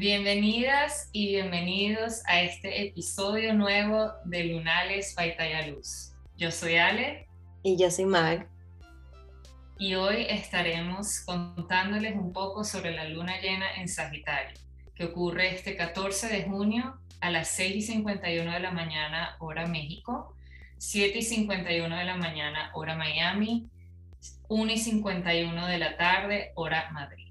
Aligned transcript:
Bienvenidas 0.00 1.10
y 1.12 1.26
bienvenidos 1.26 2.22
a 2.24 2.40
este 2.40 2.86
episodio 2.86 3.52
nuevo 3.52 4.10
de 4.24 4.44
Lunales 4.44 5.12
Paitaya 5.14 5.66
Luz. 5.66 6.14
Yo 6.38 6.50
soy 6.50 6.76
Ale. 6.76 7.28
Y 7.62 7.76
yo 7.76 7.90
soy 7.90 8.06
Mag. 8.06 8.48
Y 9.78 9.96
hoy 9.96 10.24
estaremos 10.26 11.20
contándoles 11.26 12.14
un 12.14 12.32
poco 12.32 12.64
sobre 12.64 12.92
la 12.92 13.10
luna 13.10 13.42
llena 13.42 13.74
en 13.74 13.88
Sagitario, 13.88 14.56
que 14.94 15.04
ocurre 15.04 15.54
este 15.54 15.76
14 15.76 16.28
de 16.28 16.44
junio 16.44 16.98
a 17.20 17.30
las 17.30 17.48
6 17.48 17.76
y 17.76 17.82
51 17.82 18.52
de 18.52 18.60
la 18.60 18.70
mañana, 18.70 19.36
hora 19.38 19.66
México, 19.66 20.34
7 20.78 21.18
y 21.18 21.22
51 21.22 21.94
de 21.94 22.04
la 22.04 22.16
mañana, 22.16 22.70
hora 22.72 22.96
Miami, 22.96 23.68
1 24.48 24.72
y 24.72 24.78
51 24.78 25.66
de 25.66 25.78
la 25.78 25.98
tarde, 25.98 26.52
hora 26.54 26.88
Madrid. 26.90 27.29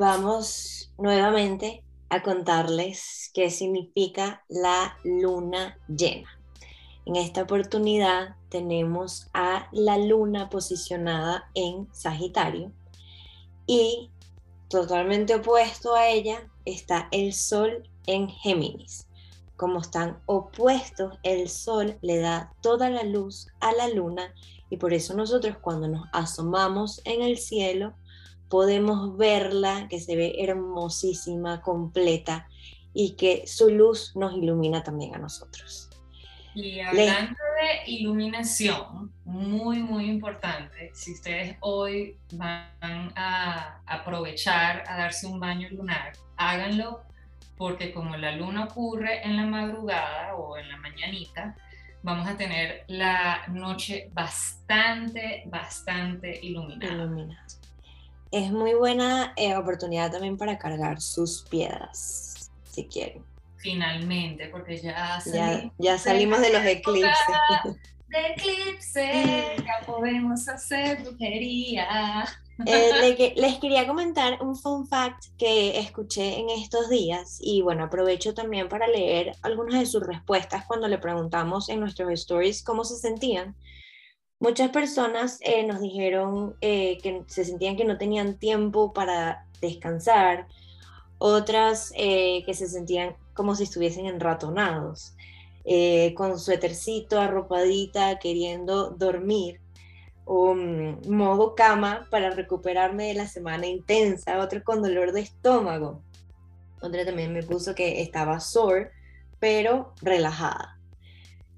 Vamos 0.00 0.90
nuevamente 0.96 1.84
a 2.08 2.22
contarles 2.22 3.30
qué 3.34 3.50
significa 3.50 4.42
la 4.48 4.96
luna 5.04 5.76
llena. 5.88 6.40
En 7.04 7.16
esta 7.16 7.42
oportunidad 7.42 8.36
tenemos 8.48 9.28
a 9.34 9.68
la 9.72 9.98
luna 9.98 10.48
posicionada 10.48 11.50
en 11.54 11.86
Sagitario 11.92 12.72
y 13.66 14.10
totalmente 14.70 15.34
opuesto 15.34 15.94
a 15.94 16.08
ella 16.08 16.48
está 16.64 17.08
el 17.12 17.34
sol 17.34 17.86
en 18.06 18.30
Géminis. 18.30 19.06
Como 19.58 19.80
están 19.80 20.22
opuestos, 20.24 21.18
el 21.24 21.50
sol 21.50 21.98
le 22.00 22.16
da 22.16 22.54
toda 22.62 22.88
la 22.88 23.02
luz 23.02 23.48
a 23.60 23.72
la 23.72 23.86
luna 23.90 24.32
y 24.70 24.78
por 24.78 24.94
eso 24.94 25.12
nosotros 25.12 25.58
cuando 25.60 25.88
nos 25.88 26.08
asomamos 26.14 27.02
en 27.04 27.20
el 27.20 27.36
cielo 27.36 27.92
podemos 28.50 29.16
verla, 29.16 29.86
que 29.88 30.00
se 30.00 30.16
ve 30.16 30.34
hermosísima, 30.38 31.62
completa 31.62 32.48
y 32.92 33.12
que 33.12 33.46
su 33.46 33.70
luz 33.70 34.14
nos 34.16 34.34
ilumina 34.34 34.82
también 34.82 35.14
a 35.14 35.18
nosotros. 35.18 35.88
Y 36.54 36.80
hablando 36.80 37.38
de 37.60 37.90
iluminación, 37.92 39.12
muy, 39.24 39.78
muy 39.78 40.06
importante, 40.06 40.90
si 40.94 41.12
ustedes 41.12 41.56
hoy 41.60 42.18
van 42.32 43.12
a 43.14 43.80
aprovechar 43.86 44.82
a 44.88 44.96
darse 44.96 45.28
un 45.28 45.38
baño 45.38 45.68
lunar, 45.70 46.12
háganlo 46.36 47.02
porque 47.56 47.92
como 47.92 48.16
la 48.16 48.32
luna 48.32 48.64
ocurre 48.64 49.24
en 49.24 49.36
la 49.36 49.44
madrugada 49.44 50.34
o 50.34 50.56
en 50.56 50.68
la 50.68 50.76
mañanita, 50.78 51.54
vamos 52.02 52.26
a 52.26 52.36
tener 52.36 52.84
la 52.88 53.46
noche 53.48 54.10
bastante, 54.12 55.44
bastante 55.46 56.40
iluminada. 56.42 57.46
Es 58.30 58.52
muy 58.52 58.74
buena 58.74 59.32
eh, 59.36 59.56
oportunidad 59.56 60.12
también 60.12 60.36
para 60.36 60.58
cargar 60.58 61.00
sus 61.00 61.42
piedras, 61.50 62.50
si 62.70 62.86
quieren. 62.86 63.24
Finalmente, 63.56 64.48
porque 64.48 64.78
ya 64.78 65.20
salimos, 65.20 65.72
ya, 65.78 65.98
salimos 65.98 66.40
de, 66.40 66.52
los 66.52 66.64
eclipses. 66.64 67.14
De 68.08 68.26
eclipse, 68.28 69.56
ya 69.58 69.86
podemos 69.86 70.48
hacer 70.48 71.02
brujería. 71.02 72.24
Eh, 72.66 73.34
les 73.36 73.58
quería 73.58 73.86
comentar 73.86 74.42
un 74.42 74.56
fun 74.56 74.86
fact 74.86 75.24
que 75.38 75.78
escuché 75.78 76.38
en 76.38 76.50
estos 76.50 76.88
días 76.88 77.38
y 77.40 77.62
bueno, 77.62 77.84
aprovecho 77.84 78.34
también 78.34 78.68
para 78.68 78.86
leer 78.86 79.32
algunas 79.42 79.78
de 79.78 79.86
sus 79.86 80.06
respuestas 80.06 80.64
cuando 80.66 80.88
le 80.88 80.98
preguntamos 80.98 81.68
en 81.68 81.80
nuestros 81.80 82.10
stories 82.12 82.62
cómo 82.62 82.84
se 82.84 82.96
sentían. 82.96 83.54
Muchas 84.40 84.70
personas 84.70 85.38
eh, 85.42 85.64
nos 85.66 85.80
dijeron 85.80 86.56
eh, 86.60 86.98
que 87.02 87.22
se 87.28 87.44
sentían 87.44 87.76
que 87.76 87.84
no 87.84 87.98
tenían 87.98 88.38
tiempo 88.38 88.92
para 88.92 89.46
descansar, 89.60 90.48
otras 91.18 91.92
que 91.92 92.54
se 92.54 92.66
sentían 92.66 93.14
como 93.34 93.54
si 93.54 93.64
estuviesen 93.64 94.06
enratonados, 94.06 95.14
con 96.14 96.38
suétercito, 96.38 97.20
arropadita, 97.20 98.18
queriendo 98.18 98.88
dormir 98.88 99.60
un 100.24 101.00
modo 101.08 101.54
cama 101.54 102.06
para 102.10 102.30
recuperarme 102.30 103.08
de 103.08 103.14
la 103.14 103.26
semana 103.26 103.66
intensa, 103.66 104.38
otro 104.38 104.62
con 104.62 104.80
dolor 104.80 105.12
de 105.12 105.20
estómago. 105.20 106.02
Otra 106.80 107.04
también 107.04 107.32
me 107.32 107.42
puso 107.42 107.74
que 107.74 108.00
estaba 108.00 108.40
sore, 108.40 108.92
pero 109.38 109.92
relajada. 110.00 110.79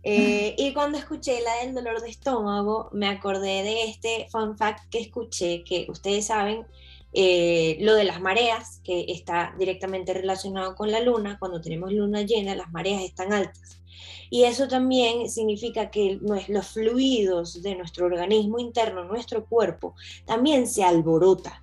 Eh, 0.04 0.54
y 0.58 0.72
cuando 0.72 0.98
escuché 0.98 1.40
la 1.42 1.64
del 1.64 1.74
dolor 1.74 2.00
de 2.00 2.10
estómago, 2.10 2.88
me 2.92 3.08
acordé 3.08 3.62
de 3.62 3.84
este 3.84 4.26
fun 4.30 4.56
fact 4.56 4.88
que 4.90 5.00
escuché, 5.00 5.62
que 5.64 5.86
ustedes 5.88 6.26
saben, 6.26 6.66
eh, 7.12 7.76
lo 7.80 7.94
de 7.94 8.04
las 8.04 8.20
mareas, 8.20 8.80
que 8.82 9.06
está 9.08 9.54
directamente 9.58 10.14
relacionado 10.14 10.74
con 10.74 10.90
la 10.90 11.00
luna. 11.00 11.38
Cuando 11.38 11.60
tenemos 11.60 11.92
luna 11.92 12.22
llena, 12.22 12.54
las 12.54 12.72
mareas 12.72 13.02
están 13.02 13.32
altas. 13.32 13.82
Y 14.30 14.44
eso 14.44 14.66
también 14.66 15.28
significa 15.28 15.90
que 15.90 16.18
los 16.48 16.66
fluidos 16.68 17.62
de 17.62 17.74
nuestro 17.74 18.06
organismo 18.06 18.58
interno, 18.58 19.04
nuestro 19.04 19.44
cuerpo, 19.44 19.94
también 20.24 20.66
se 20.66 20.82
alborota. 20.82 21.61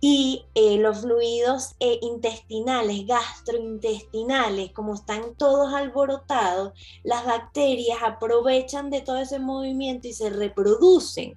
Y 0.00 0.44
eh, 0.54 0.78
los 0.78 1.00
fluidos 1.00 1.74
eh, 1.80 1.98
intestinales, 2.02 3.06
gastrointestinales, 3.06 4.72
como 4.72 4.94
están 4.94 5.34
todos 5.36 5.74
alborotados, 5.74 6.72
las 7.02 7.26
bacterias 7.26 7.98
aprovechan 8.02 8.90
de 8.90 9.00
todo 9.00 9.18
ese 9.18 9.38
movimiento 9.38 10.06
y 10.06 10.12
se 10.12 10.30
reproducen. 10.30 11.36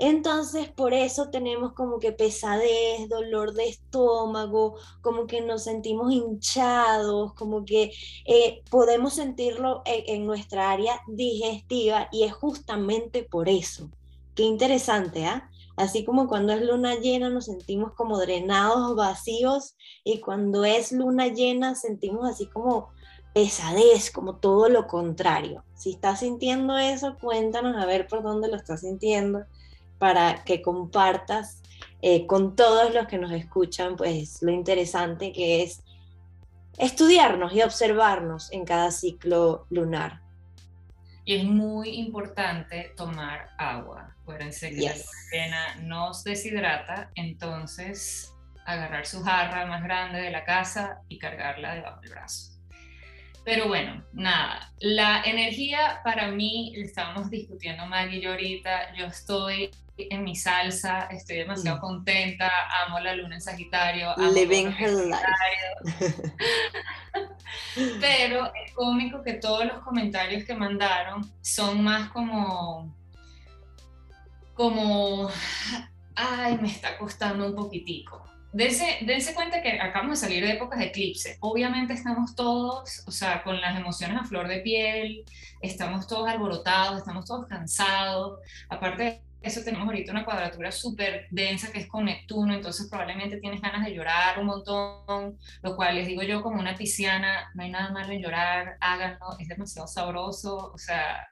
Entonces, 0.00 0.68
por 0.70 0.94
eso 0.94 1.28
tenemos 1.28 1.74
como 1.74 1.98
que 1.98 2.10
pesadez, 2.12 3.06
dolor 3.10 3.52
de 3.52 3.68
estómago, 3.68 4.76
como 5.02 5.26
que 5.26 5.42
nos 5.42 5.64
sentimos 5.64 6.10
hinchados, 6.10 7.34
como 7.34 7.66
que 7.66 7.92
eh, 8.24 8.62
podemos 8.70 9.12
sentirlo 9.12 9.82
en, 9.84 10.24
nuestra 10.24 10.70
área 10.70 11.02
digestiva 11.06 12.08
y 12.12 12.24
es 12.24 12.32
justamente 12.32 13.24
por 13.24 13.50
eso. 13.50 13.90
Qué 14.34 14.44
interesante, 14.44 15.26
¿ah? 15.26 15.50
Así 15.80 16.04
como 16.04 16.28
cuando 16.28 16.52
es 16.52 16.60
luna 16.60 16.96
llena 16.96 17.30
nos 17.30 17.46
sentimos 17.46 17.94
como 17.94 18.18
drenados, 18.18 18.94
vacíos, 18.96 19.76
y 20.04 20.20
cuando 20.20 20.66
es 20.66 20.92
luna 20.92 21.28
llena 21.28 21.74
sentimos 21.74 22.28
así 22.28 22.46
como 22.46 22.90
pesadez, 23.32 24.10
como 24.10 24.36
todo 24.36 24.68
lo 24.68 24.86
contrario. 24.86 25.64
Si 25.74 25.92
estás 25.92 26.20
sintiendo 26.20 26.76
eso, 26.76 27.16
cuéntanos 27.18 27.76
a 27.76 27.86
ver 27.86 28.08
por 28.08 28.22
dónde 28.22 28.48
lo 28.48 28.56
estás 28.56 28.80
sintiendo 28.80 29.46
para 29.98 30.44
que 30.44 30.60
compartas 30.60 31.62
eh, 32.02 32.26
con 32.26 32.56
todos 32.56 32.92
los 32.92 33.06
que 33.06 33.16
nos 33.16 33.32
escuchan, 33.32 33.96
pues 33.96 34.42
lo 34.42 34.50
interesante 34.50 35.32
que 35.32 35.62
es 35.62 35.82
estudiarnos 36.76 37.54
y 37.54 37.62
observarnos 37.62 38.52
en 38.52 38.66
cada 38.66 38.90
ciclo 38.90 39.64
lunar. 39.70 40.20
Y 41.30 41.34
es 41.36 41.44
muy 41.44 41.90
importante 41.90 42.92
tomar 42.96 43.50
agua. 43.56 44.16
Acuérdense 44.20 44.70
que 44.70 45.48
la 45.48 45.76
nos 45.76 46.24
deshidrata, 46.24 47.12
entonces 47.14 48.34
agarrar 48.66 49.06
su 49.06 49.22
jarra 49.22 49.64
más 49.66 49.84
grande 49.84 50.20
de 50.20 50.32
la 50.32 50.42
casa 50.44 51.02
y 51.08 51.20
cargarla 51.20 51.76
debajo 51.76 52.00
del 52.00 52.10
brazo. 52.10 52.58
Pero 53.44 53.68
bueno, 53.68 54.04
nada, 54.12 54.72
la 54.80 55.22
energía 55.22 56.00
para 56.02 56.32
mí, 56.32 56.72
estábamos 56.74 57.30
discutiendo 57.30 57.86
Maggie 57.86 58.18
y 58.18 58.22
yo 58.22 58.32
ahorita, 58.32 58.92
yo 58.96 59.06
estoy 59.06 59.70
en 59.96 60.24
mi 60.24 60.34
salsa, 60.34 61.06
estoy 61.12 61.36
demasiado 61.36 61.76
mm. 61.76 61.80
contenta, 61.80 62.50
amo 62.84 62.98
la 62.98 63.14
luna 63.14 63.36
en 63.36 63.40
Sagitario. 63.40 64.14
Living 64.34 64.72
her 64.72 64.90
life. 64.90 66.14
Pero 68.00 68.46
es 68.54 68.72
cómico 68.74 69.22
que 69.22 69.34
todos 69.34 69.64
los 69.64 69.78
comentarios 69.80 70.44
que 70.44 70.54
mandaron 70.54 71.30
son 71.40 71.82
más 71.82 72.10
como, 72.10 72.94
como, 74.54 75.30
ay, 76.14 76.58
me 76.58 76.68
está 76.68 76.98
costando 76.98 77.46
un 77.46 77.54
poquitico. 77.54 78.24
Dense, 78.52 78.98
dense, 79.02 79.32
cuenta 79.32 79.62
que 79.62 79.80
acabamos 79.80 80.20
de 80.20 80.26
salir 80.26 80.44
de 80.44 80.52
épocas 80.52 80.80
de 80.80 80.86
eclipse. 80.86 81.38
Obviamente 81.40 81.92
estamos 81.92 82.34
todos, 82.34 83.04
o 83.06 83.12
sea, 83.12 83.44
con 83.44 83.60
las 83.60 83.78
emociones 83.78 84.18
a 84.20 84.24
flor 84.24 84.48
de 84.48 84.58
piel, 84.58 85.24
estamos 85.62 86.08
todos 86.08 86.28
alborotados, 86.28 86.98
estamos 86.98 87.26
todos 87.26 87.46
cansados. 87.46 88.40
Aparte 88.68 89.02
de 89.04 89.22
eso, 89.42 89.62
tenemos 89.64 89.86
ahorita 89.86 90.12
una 90.12 90.24
cuadratura 90.24 90.70
súper 90.70 91.26
densa 91.30 91.72
que 91.72 91.80
es 91.80 91.86
con 91.86 92.04
Neptuno, 92.04 92.54
entonces 92.54 92.88
probablemente 92.88 93.38
tienes 93.38 93.60
ganas 93.60 93.84
de 93.84 93.94
llorar 93.94 94.38
un 94.38 94.46
montón, 94.46 95.38
lo 95.62 95.76
cual 95.76 95.94
les 95.94 96.06
digo 96.06 96.22
yo 96.22 96.42
como 96.42 96.60
una 96.60 96.76
pisciana, 96.76 97.50
no 97.54 97.62
hay 97.62 97.70
nada 97.70 97.90
malo 97.90 98.12
en 98.12 98.22
llorar, 98.22 98.76
háganlo, 98.80 99.38
es 99.38 99.48
demasiado 99.48 99.88
sabroso, 99.88 100.72
o 100.74 100.78
sea, 100.78 101.26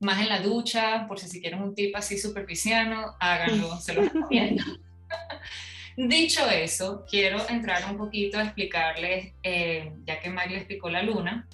más 0.00 0.20
en 0.20 0.28
la 0.28 0.40
ducha, 0.40 1.06
por 1.08 1.18
si, 1.18 1.28
si 1.28 1.40
quieren 1.40 1.62
un 1.62 1.74
tip 1.74 1.96
así 1.96 2.18
súper 2.18 2.44
pisciano, 2.44 3.14
háganlo, 3.20 3.76
se 3.78 3.94
lo 3.94 4.02
recomiendo. 4.02 4.62
Dicho 5.96 6.46
eso, 6.50 7.06
quiero 7.08 7.48
entrar 7.48 7.90
un 7.90 7.96
poquito 7.96 8.38
a 8.38 8.42
explicarles, 8.42 9.32
eh, 9.42 9.92
ya 10.04 10.20
que 10.20 10.28
Maggie 10.28 10.58
explicó 10.58 10.90
la 10.90 11.02
luna 11.02 11.48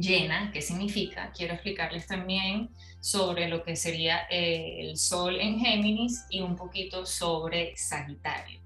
llena, 0.00 0.50
qué 0.52 0.62
significa, 0.62 1.32
quiero 1.36 1.54
explicarles 1.54 2.06
también 2.06 2.70
sobre 3.00 3.48
lo 3.48 3.62
que 3.62 3.76
sería 3.76 4.26
eh, 4.30 4.78
el 4.80 4.96
sol 4.96 5.40
en 5.40 5.58
Géminis 5.60 6.24
y 6.30 6.40
un 6.40 6.56
poquito 6.56 7.06
sobre 7.06 7.76
Sagitario. 7.76 8.60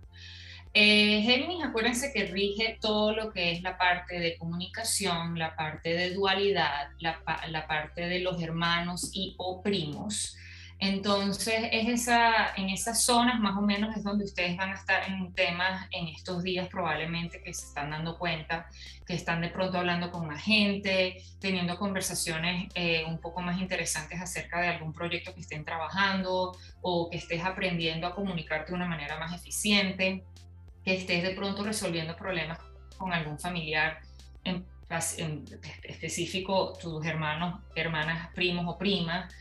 Eh, 0.75 1.21
Géminis, 1.23 1.65
acuérdense 1.65 2.13
que 2.15 2.25
rige 2.25 2.79
todo 2.81 3.13
lo 3.13 3.31
que 3.31 3.53
es 3.53 3.63
la 3.63 3.77
parte 3.77 4.19
de 4.19 4.39
comunicación, 4.39 5.39
la 5.39 5.55
parte 5.55 5.93
de 5.93 6.15
dualidad, 6.15 6.89
la, 6.99 7.23
la 7.49 7.67
parte 7.67 8.07
de 8.07 8.21
los 8.21 8.43
hermanos 8.43 9.11
y 9.13 9.35
o 9.37 9.63
primos. 9.63 10.37
Entonces, 10.85 11.69
es 11.71 11.89
esa, 11.89 12.57
en 12.57 12.69
esas 12.69 13.05
zonas 13.05 13.39
más 13.39 13.57
o 13.57 13.61
menos 13.61 13.97
es 13.97 14.03
donde 14.03 14.25
ustedes 14.25 14.57
van 14.57 14.71
a 14.71 14.75
estar 14.75 15.09
en 15.09 15.33
temas 15.33 15.87
en 15.93 16.09
estos 16.09 16.43
días 16.43 16.67
probablemente 16.67 17.41
que 17.41 17.55
se 17.55 17.67
están 17.67 17.91
dando 17.91 18.19
cuenta, 18.19 18.67
que 19.07 19.15
están 19.15 19.43
de 19.43 19.51
pronto 19.51 19.79
hablando 19.79 20.11
con 20.11 20.27
más 20.27 20.43
gente, 20.43 21.23
teniendo 21.39 21.79
conversaciones 21.79 22.69
eh, 22.75 23.05
un 23.07 23.21
poco 23.21 23.43
más 23.43 23.61
interesantes 23.61 24.21
acerca 24.21 24.61
de 24.61 24.67
algún 24.71 24.93
proyecto 24.93 25.33
que 25.33 25.43
estén 25.43 25.65
trabajando 25.65 26.59
o 26.81 27.09
que 27.09 27.19
estés 27.19 27.45
aprendiendo 27.45 28.09
a 28.09 28.17
comunicarte 28.17 28.73
de 28.73 28.75
una 28.75 28.89
manera 28.89 29.21
más 29.21 29.33
eficiente, 29.33 30.25
que 30.85 30.97
estés 30.97 31.23
de 31.23 31.31
pronto 31.31 31.63
resolviendo 31.63 32.17
problemas 32.17 32.59
con 32.99 33.13
algún 33.13 33.39
familiar 33.39 34.01
en, 34.43 34.67
en 35.19 35.45
específico, 35.85 36.73
tus 36.73 37.07
hermanos, 37.07 37.61
hermanas, 37.77 38.31
primos 38.35 38.67
o 38.67 38.77
primas 38.77 39.33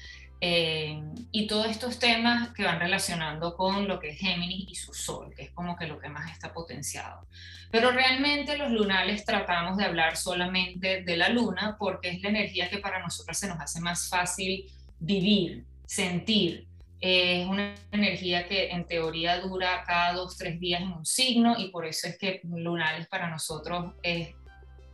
eh, 0.43 0.99
y 1.31 1.45
todos 1.45 1.67
estos 1.67 1.99
temas 1.99 2.49
que 2.49 2.63
van 2.63 2.79
relacionando 2.79 3.55
con 3.55 3.87
lo 3.87 3.99
que 3.99 4.09
es 4.09 4.19
Géminis 4.19 4.71
y 4.71 4.75
su 4.75 4.91
Sol, 4.91 5.31
que 5.35 5.43
es 5.43 5.51
como 5.51 5.75
que 5.75 5.85
lo 5.85 5.99
que 5.99 6.09
más 6.09 6.31
está 6.31 6.51
potenciado. 6.51 7.27
Pero 7.69 7.91
realmente 7.91 8.57
los 8.57 8.71
lunales 8.71 9.23
tratamos 9.23 9.77
de 9.77 9.85
hablar 9.85 10.17
solamente 10.17 11.03
de 11.03 11.15
la 11.15 11.29
luna 11.29 11.77
porque 11.77 12.09
es 12.09 12.21
la 12.23 12.29
energía 12.29 12.71
que 12.71 12.79
para 12.79 12.99
nosotros 13.03 13.37
se 13.37 13.47
nos 13.47 13.59
hace 13.59 13.79
más 13.81 14.09
fácil 14.09 14.65
vivir, 14.99 15.63
sentir. 15.85 16.67
es 16.99 17.47
una 17.47 17.75
energía 17.91 18.47
que 18.47 18.71
en 18.71 18.87
teoría 18.87 19.39
dura 19.41 19.83
cada 19.85 20.13
dos, 20.13 20.37
tres 20.37 20.59
días 20.59 20.81
en 20.81 20.91
un 20.91 21.05
signo 21.05 21.55
y 21.59 21.69
por 21.69 21.85
eso 21.85 22.07
es 22.07 22.17
que 22.17 22.41
lunales 22.43 23.07
para 23.07 23.29
nosotros 23.29 23.93
es 24.01 24.29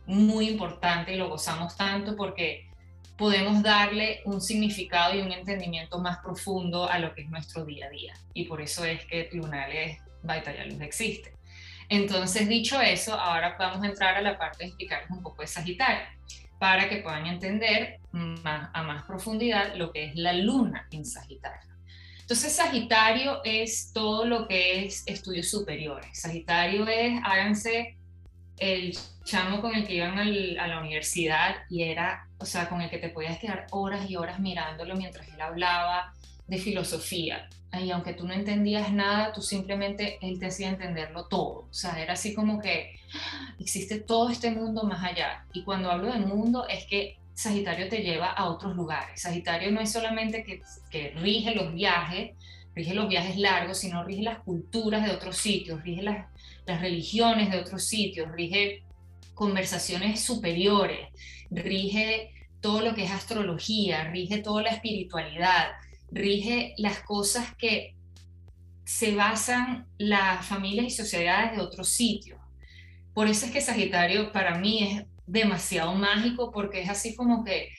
muy 0.04 0.50
importante 0.50 1.14
y 1.14 1.16
lo 1.16 1.30
gozamos 1.30 1.74
tanto 1.74 2.16
porque 2.16 2.67
podemos 3.18 3.62
darle 3.62 4.22
un 4.24 4.40
significado 4.40 5.14
y 5.14 5.20
un 5.20 5.32
entendimiento 5.32 5.98
más 5.98 6.18
profundo 6.18 6.88
a 6.88 7.00
lo 7.00 7.12
que 7.14 7.22
es 7.22 7.28
nuestro 7.28 7.64
día 7.64 7.86
a 7.86 7.90
día. 7.90 8.14
Y 8.32 8.44
por 8.44 8.62
eso 8.62 8.84
es 8.84 9.04
que 9.06 9.28
Lunales 9.32 9.98
Baitaya 10.22 10.64
Luz 10.64 10.80
existe. 10.80 11.34
Entonces, 11.88 12.48
dicho 12.48 12.80
eso, 12.80 13.14
ahora 13.14 13.56
vamos 13.58 13.82
a 13.82 13.88
entrar 13.88 14.14
a 14.14 14.20
la 14.20 14.38
parte 14.38 14.58
de 14.58 14.68
explicarles 14.68 15.10
un 15.10 15.22
poco 15.22 15.42
de 15.42 15.48
Sagitario, 15.48 16.06
para 16.60 16.88
que 16.88 16.98
puedan 16.98 17.26
entender 17.26 17.98
más, 18.12 18.70
a 18.72 18.82
más 18.84 19.02
profundidad 19.04 19.74
lo 19.74 19.90
que 19.92 20.06
es 20.06 20.14
la 20.14 20.32
luna 20.32 20.86
en 20.92 21.04
Sagitario. 21.04 21.74
Entonces, 22.20 22.54
Sagitario 22.54 23.40
es 23.42 23.92
todo 23.92 24.26
lo 24.26 24.46
que 24.46 24.84
es 24.84 25.02
estudios 25.06 25.48
superiores. 25.48 26.20
Sagitario 26.20 26.86
es, 26.86 27.18
háganse 27.24 27.97
el 28.60 28.96
chamo 29.24 29.60
con 29.60 29.74
el 29.74 29.86
que 29.86 29.94
iban 29.94 30.18
a 30.18 30.66
la 30.66 30.80
universidad 30.80 31.56
y 31.68 31.82
era, 31.82 32.26
o 32.38 32.46
sea, 32.46 32.68
con 32.68 32.80
el 32.80 32.90
que 32.90 32.98
te 32.98 33.10
podías 33.10 33.38
quedar 33.38 33.66
horas 33.70 34.08
y 34.08 34.16
horas 34.16 34.40
mirándolo 34.40 34.96
mientras 34.96 35.28
él 35.28 35.40
hablaba 35.40 36.14
de 36.46 36.58
filosofía. 36.58 37.48
Y 37.72 37.90
aunque 37.90 38.14
tú 38.14 38.26
no 38.26 38.32
entendías 38.32 38.90
nada, 38.92 39.32
tú 39.32 39.42
simplemente, 39.42 40.18
él 40.22 40.38
te 40.38 40.46
hacía 40.46 40.70
entenderlo 40.70 41.26
todo. 41.26 41.66
O 41.70 41.74
sea, 41.74 42.00
era 42.02 42.14
así 42.14 42.34
como 42.34 42.60
que 42.60 42.98
¡ah! 43.14 43.54
existe 43.60 43.98
todo 43.98 44.30
este 44.30 44.50
mundo 44.50 44.84
más 44.84 45.04
allá. 45.04 45.44
Y 45.52 45.64
cuando 45.64 45.90
hablo 45.90 46.10
de 46.10 46.20
mundo 46.20 46.66
es 46.66 46.86
que 46.86 47.18
Sagitario 47.34 47.88
te 47.88 48.02
lleva 48.02 48.32
a 48.32 48.46
otros 48.46 48.74
lugares. 48.74 49.20
Sagitario 49.20 49.70
no 49.70 49.80
es 49.80 49.92
solamente 49.92 50.42
que, 50.42 50.62
que 50.90 51.10
rige 51.10 51.54
los 51.54 51.72
viajes, 51.74 52.32
rige 52.78 52.94
los 52.94 53.08
viajes 53.08 53.36
largos, 53.36 53.78
sino 53.78 54.04
rige 54.04 54.22
las 54.22 54.38
culturas 54.38 55.04
de 55.04 55.10
otros 55.10 55.36
sitios, 55.36 55.82
rige 55.82 56.02
las, 56.02 56.26
las 56.64 56.80
religiones 56.80 57.50
de 57.50 57.58
otros 57.58 57.84
sitios, 57.84 58.30
rige 58.30 58.84
conversaciones 59.34 60.20
superiores, 60.20 61.08
rige 61.50 62.30
todo 62.60 62.80
lo 62.80 62.94
que 62.94 63.02
es 63.02 63.10
astrología, 63.10 64.04
rige 64.04 64.38
toda 64.38 64.62
la 64.62 64.70
espiritualidad, 64.70 65.70
rige 66.12 66.74
las 66.78 67.00
cosas 67.00 67.52
que 67.56 67.96
se 68.84 69.12
basan 69.16 69.88
las 69.98 70.46
familias 70.46 70.86
y 70.86 70.90
sociedades 70.90 71.56
de 71.56 71.62
otros 71.62 71.88
sitios. 71.88 72.38
Por 73.12 73.26
eso 73.26 73.46
es 73.46 73.52
que 73.52 73.60
Sagitario 73.60 74.30
para 74.30 74.56
mí 74.56 74.84
es 74.84 75.04
demasiado 75.26 75.94
mágico 75.94 76.52
porque 76.52 76.82
es 76.82 76.88
así 76.88 77.16
como 77.16 77.42
que 77.44 77.70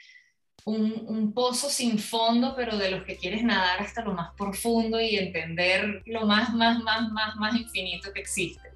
un, 0.70 1.34
pozo 1.34 1.70
sin 1.70 2.00
fondo, 2.00 2.54
pero 2.56 2.78
de 2.78 2.92
los 2.92 3.04
que 3.04 3.16
quieres 3.16 3.44
nadar 3.44 3.82
hasta 3.82 4.04
lo 4.04 4.14
más 4.14 4.32
profundo 4.36 5.00
y 5.00 5.16
entender 5.16 6.02
lo 6.06 6.26
más, 6.26 6.54
más, 6.54 6.80
más, 6.84 7.10
más, 7.12 7.36
más 7.36 7.56
infinito 7.56 8.12
que 8.14 8.20
existe. 8.20 8.70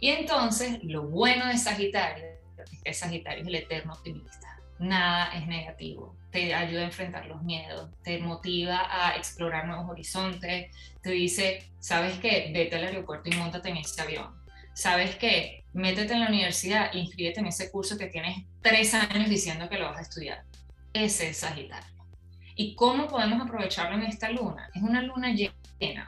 Y 0.00 0.08
entonces, 0.08 0.82
lo 0.84 1.08
bueno 1.08 1.46
de 1.46 1.58
Sagitario 1.58 2.24
es 2.58 2.82
que 2.84 2.94
Sagitario 2.94 3.42
es 3.42 3.48
el 3.48 3.54
eterno 3.56 3.94
optimista. 3.94 4.60
Nada 4.78 5.32
es 5.34 5.46
negativo. 5.46 6.14
Te 6.30 6.54
ayuda 6.54 6.82
a 6.82 6.84
enfrentar 6.84 7.26
los 7.26 7.42
miedos, 7.42 7.90
te 8.02 8.18
motiva 8.18 8.86
a 8.90 9.16
explorar 9.16 9.66
nuevos 9.66 9.90
horizontes, 9.90 10.70
te 11.02 11.10
dice, 11.10 11.64
¿sabes 11.80 12.18
qué? 12.18 12.50
Vete 12.52 12.76
al 12.76 12.84
aeropuerto 12.84 13.28
y 13.28 13.34
montate 13.34 13.70
en 13.70 13.78
ese 13.78 14.00
avión. 14.02 14.38
¿Sabes 14.74 15.16
qué? 15.16 15.64
Métete 15.72 16.12
en 16.12 16.20
la 16.20 16.28
universidad, 16.28 16.92
inscríbete 16.92 17.40
en 17.40 17.46
ese 17.46 17.70
curso 17.70 17.98
que 17.98 18.06
tienes 18.06 18.44
tres 18.62 18.94
años 18.94 19.28
diciendo 19.28 19.68
que 19.68 19.78
lo 19.78 19.86
vas 19.86 19.98
a 19.98 20.02
estudiar. 20.02 20.44
Ese 20.92 21.30
es 21.30 21.38
Sagitario. 21.38 21.88
¿Y 22.56 22.74
cómo 22.74 23.06
podemos 23.06 23.40
aprovecharlo 23.40 23.96
en 23.96 24.02
esta 24.04 24.30
luna? 24.30 24.68
Es 24.74 24.82
una 24.82 25.02
luna 25.02 25.32
llena 25.32 25.54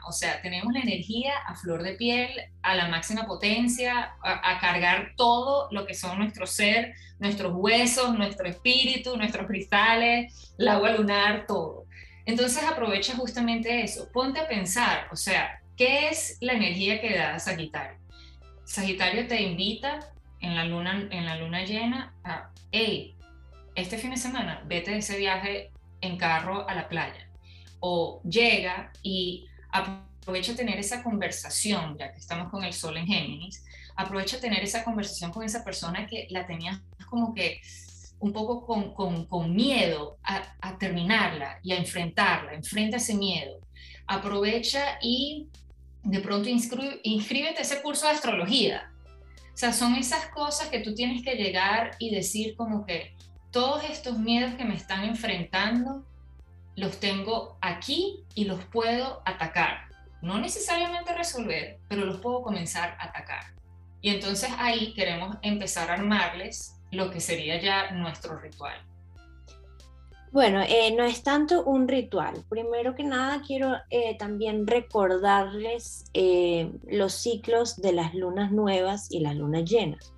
o 0.05 0.11
sea, 0.11 0.41
tenemos 0.41 0.73
la 0.73 0.81
energía 0.81 1.33
a 1.47 1.55
flor 1.55 1.83
de 1.83 1.93
piel, 1.93 2.29
a 2.61 2.75
la 2.75 2.89
máxima 2.89 3.25
potencia, 3.25 4.15
a, 4.21 4.59
cargar 4.59 5.13
todo 5.15 5.69
lo 5.71 5.85
que 5.85 5.93
son 5.93 6.19
nuestro 6.19 6.45
ser, 6.45 6.93
nuestros 7.19 7.53
huesos, 7.55 8.17
nuestro 8.17 8.47
espíritu, 8.47 9.15
nuestros 9.15 9.47
cristales, 9.47 10.53
el 10.57 10.67
agua 10.67 10.91
lunar, 10.91 11.45
todo. 11.47 11.85
Entonces 12.25 12.63
aprovecha 12.63 13.15
justamente 13.15 13.81
eso. 13.81 14.09
Ponte 14.11 14.41
a 14.41 14.47
pensar, 14.47 15.07
o 15.11 15.15
sea, 15.15 15.61
¿qué 15.77 16.09
es 16.09 16.37
la 16.41 16.53
energía 16.53 16.99
que 16.99 17.15
da 17.17 17.39
Sagitario? 17.39 17.97
Sagitario 18.65 19.27
te 19.27 19.41
invita 19.41 19.99
en 20.41 20.55
la 20.55 20.65
luna, 20.65 21.07
en 21.11 21.25
la 21.25 21.37
luna 21.37 21.63
llena 21.63 22.13
a, 22.23 22.51
hey, 22.71 23.15
este 23.75 23.97
fin 23.97 24.11
de 24.11 24.17
semana 24.17 24.63
vete 24.65 24.91
de 24.91 24.97
ese 24.97 25.17
viaje 25.17 25.71
en 26.01 26.17
carro 26.17 26.67
a 26.67 26.75
la 26.75 26.89
playa. 26.89 27.29
O 27.79 28.21
llega 28.23 28.91
y 29.01 29.47
aprovecha 29.71 30.55
tener 30.55 30.77
esa 30.79 31.03
conversación, 31.03 31.97
ya 31.97 32.11
que 32.11 32.19
estamos 32.19 32.49
con 32.49 32.63
el 32.63 32.73
sol 32.73 32.97
en 32.97 33.07
Géminis, 33.07 33.63
aprovecha 33.95 34.39
tener 34.39 34.63
esa 34.63 34.83
conversación 34.83 35.31
con 35.31 35.43
esa 35.43 35.63
persona 35.63 36.07
que 36.07 36.27
la 36.29 36.45
tenías 36.45 36.79
como 37.09 37.33
que 37.33 37.61
un 38.19 38.31
poco 38.31 38.65
con, 38.65 38.93
con, 38.93 39.25
con 39.25 39.53
miedo 39.53 40.17
a, 40.23 40.55
a, 40.61 40.77
terminarla 40.77 41.59
y 41.63 41.73
a 41.73 41.77
enfrentarla, 41.77 42.53
enfrenta 42.53 42.97
ese 42.97 43.15
miedo. 43.15 43.59
Aprovecha 44.05 44.99
y 45.01 45.47
de 46.03 46.19
pronto 46.19 46.47
inscríbete 46.49 47.57
a 47.57 47.61
ese 47.61 47.81
curso 47.81 48.05
de 48.05 48.13
astrología. 48.13 48.91
O 49.53 49.57
sea, 49.57 49.73
son 49.73 49.95
esas 49.95 50.27
cosas 50.27 50.69
que 50.69 50.79
tú 50.79 50.93
tienes 50.93 51.23
que 51.23 51.35
llegar 51.35 51.95
y 51.99 52.13
decir 52.13 52.55
como 52.55 52.85
que 52.85 53.15
todos 53.51 53.83
estos 53.83 54.17
miedos 54.17 54.55
que 54.55 54.65
me 54.65 54.75
están 54.75 55.03
enfrentando, 55.03 56.03
los 56.75 56.99
tengo 56.99 57.57
aquí 57.61 58.23
y 58.33 58.45
los 58.45 58.63
puedo 58.65 59.21
atacar. 59.25 59.89
No 60.21 60.39
necesariamente 60.39 61.13
resolver, 61.13 61.79
pero 61.87 62.05
los 62.05 62.17
puedo 62.17 62.41
comenzar 62.41 62.95
a 62.99 63.05
atacar. 63.05 63.43
Y 64.01 64.09
entonces 64.09 64.49
ahí 64.57 64.93
queremos 64.93 65.37
empezar 65.41 65.91
a 65.91 65.95
armarles 65.95 66.75
lo 66.91 67.11
que 67.11 67.19
sería 67.19 67.61
ya 67.61 67.91
nuestro 67.91 68.37
ritual. 68.39 68.75
Bueno, 70.31 70.61
eh, 70.61 70.93
no 70.95 71.03
es 71.03 71.23
tanto 71.23 71.63
un 71.65 71.89
ritual. 71.89 72.45
Primero 72.47 72.95
que 72.95 73.03
nada, 73.03 73.41
quiero 73.45 73.75
eh, 73.89 74.17
también 74.17 74.65
recordarles 74.65 76.05
eh, 76.13 76.71
los 76.87 77.13
ciclos 77.13 77.81
de 77.81 77.91
las 77.91 78.13
lunas 78.15 78.51
nuevas 78.51 79.11
y 79.11 79.19
las 79.19 79.35
lunas 79.35 79.65
llenas. 79.69 80.13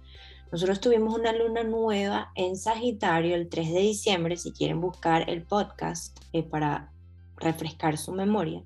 Nosotros 0.54 0.82
tuvimos 0.82 1.16
una 1.16 1.34
luna 1.34 1.64
nueva 1.64 2.32
en 2.36 2.56
Sagitario 2.56 3.34
el 3.34 3.50
3 3.50 3.74
de 3.74 3.80
diciembre, 3.80 4.38
si 4.38 4.52
quieren 4.52 4.80
buscar 4.82 5.28
el 5.28 5.42
podcast 5.42 6.16
eh, 6.32 6.44
para 6.44 6.92
refrescar 7.38 7.98
su 7.98 8.12
memoria, 8.12 8.62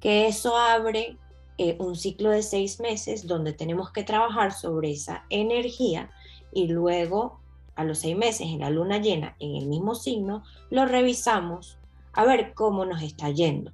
que 0.00 0.26
eso 0.26 0.56
abre 0.56 1.16
eh, 1.56 1.76
un 1.78 1.94
ciclo 1.94 2.30
de 2.30 2.42
seis 2.42 2.80
meses 2.80 3.28
donde 3.28 3.52
tenemos 3.52 3.92
que 3.92 4.02
trabajar 4.02 4.52
sobre 4.52 4.90
esa 4.90 5.24
energía 5.30 6.10
y 6.52 6.66
luego 6.66 7.38
a 7.76 7.84
los 7.84 8.00
seis 8.00 8.16
meses 8.16 8.48
en 8.48 8.58
la 8.58 8.70
luna 8.70 8.98
llena 8.98 9.36
en 9.38 9.54
el 9.54 9.66
mismo 9.66 9.94
signo, 9.94 10.42
lo 10.68 10.84
revisamos 10.84 11.78
a 12.12 12.24
ver 12.24 12.54
cómo 12.54 12.86
nos 12.86 13.02
está 13.02 13.30
yendo, 13.30 13.70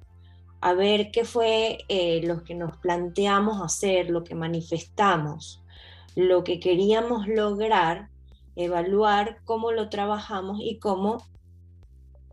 a 0.61 0.73
ver 0.73 1.09
qué 1.09 1.25
fue 1.25 1.79
eh, 1.89 2.21
lo 2.23 2.43
que 2.43 2.53
nos 2.53 2.77
planteamos 2.77 3.63
hacer, 3.63 4.11
lo 4.11 4.23
que 4.23 4.35
manifestamos, 4.35 5.63
lo 6.15 6.43
que 6.43 6.59
queríamos 6.59 7.27
lograr, 7.27 8.09
evaluar 8.55 9.39
cómo 9.45 9.71
lo 9.71 9.89
trabajamos 9.89 10.59
y 10.61 10.79
cómo, 10.79 11.23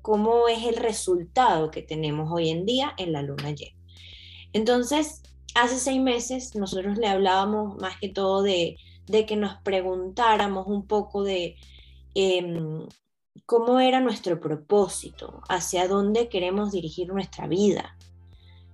cómo 0.02 0.49
es 0.49 0.64
el 0.64 0.76
resultado 0.76 1.70
que 1.70 1.82
tenemos 1.82 2.30
hoy 2.32 2.50
en 2.50 2.66
día 2.66 2.94
en 2.97 3.12
la 3.12 3.23
luna 3.23 3.52
llena. 3.52 3.76
Entonces, 4.52 5.23
hace 5.54 5.78
seis 5.78 6.00
meses 6.00 6.54
nosotros 6.54 6.99
le 6.99 7.08
hablábamos 7.08 7.76
más 7.80 7.99
que 8.00 8.08
todo 8.08 8.42
de, 8.42 8.76
que 9.06 9.37
nos 9.37 9.56
preguntáramos 9.62 10.66
un 10.66 10.87
poco 10.87 11.23
de 11.23 11.56
em, 12.14 12.87
cómo 13.47 13.80
era 13.80 14.00
nuestro 14.00 14.40
propósito, 14.40 15.42
hacia 15.49 15.88
dónde 15.88 16.28
queremos 16.28 16.73
dirigir 16.73 17.08
nuestra 17.08 17.47
vida. 17.47 17.97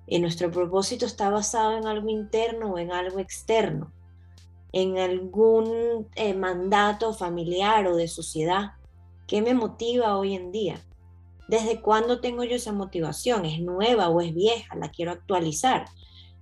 Y 0.06 0.18
nuestro 0.18 0.50
propósito 0.50 1.06
está 1.06 1.30
basado 1.30 1.76
en 1.76 1.86
algo 1.86 2.08
interno 2.08 2.72
o 2.72 2.78
en 2.78 2.92
algo 2.92 3.20
externo, 3.20 3.92
en 4.74 4.98
algún 4.98 6.08
eh, 6.16 6.34
mandato 6.34 7.14
familiar 7.14 7.86
o 7.86 7.94
de 7.94 8.08
sociedad. 8.08 8.72
¿Qué 9.28 9.40
me 9.40 9.54
motiva 9.54 10.18
hoy 10.18 10.34
en 10.34 10.50
día? 10.50 10.84
¿Desde 11.46 11.80
cuándo 11.80 12.20
tengo 12.20 12.42
yo 12.42 12.56
esa 12.56 12.72
motivación? 12.72 13.44
¿Es 13.44 13.60
nueva 13.60 14.08
o 14.08 14.20
es 14.20 14.34
vieja? 14.34 14.74
¿La 14.74 14.90
quiero 14.90 15.12
actualizar? 15.12 15.84